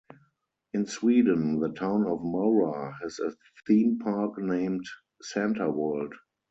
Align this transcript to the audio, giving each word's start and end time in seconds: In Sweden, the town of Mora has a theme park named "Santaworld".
In 0.73 0.87
Sweden, 0.87 1.59
the 1.59 1.69
town 1.69 2.07
of 2.07 2.23
Mora 2.23 2.97
has 3.03 3.19
a 3.19 3.33
theme 3.67 3.99
park 3.99 4.39
named 4.39 4.83
"Santaworld". 5.21 6.13